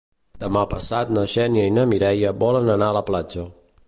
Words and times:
Demà 0.43 0.61
passat 0.71 1.11
na 1.17 1.25
Xènia 1.33 1.65
i 1.71 1.75
na 1.75 1.83
Mireia 1.91 2.31
volen 2.45 2.73
anar 2.77 2.89
a 2.93 2.97
la 2.99 3.05
platja. 3.11 3.47